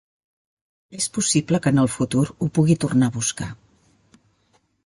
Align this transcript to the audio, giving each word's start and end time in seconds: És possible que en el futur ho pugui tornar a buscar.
És 0.99 1.07
possible 1.17 1.59
que 1.65 1.73
en 1.77 1.83
el 1.83 1.91
futur 1.97 2.25
ho 2.39 2.49
pugui 2.57 2.79
tornar 2.85 3.11
a 3.13 3.17
buscar. 3.19 3.53